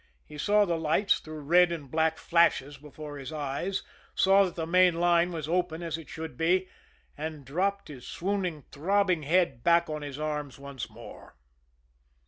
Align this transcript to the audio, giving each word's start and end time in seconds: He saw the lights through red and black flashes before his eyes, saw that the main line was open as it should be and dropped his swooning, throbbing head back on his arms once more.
He 0.25 0.39
saw 0.39 0.65
the 0.65 0.79
lights 0.79 1.19
through 1.19 1.41
red 1.41 1.71
and 1.71 1.91
black 1.91 2.17
flashes 2.17 2.75
before 2.79 3.19
his 3.19 3.31
eyes, 3.31 3.83
saw 4.15 4.45
that 4.45 4.55
the 4.55 4.65
main 4.65 4.95
line 4.95 5.31
was 5.31 5.47
open 5.47 5.83
as 5.83 5.95
it 5.95 6.09
should 6.09 6.35
be 6.35 6.67
and 7.15 7.45
dropped 7.45 7.87
his 7.87 8.07
swooning, 8.07 8.63
throbbing 8.71 9.21
head 9.21 9.63
back 9.63 9.91
on 9.91 10.01
his 10.01 10.17
arms 10.17 10.57
once 10.57 10.89
more. 10.89 11.35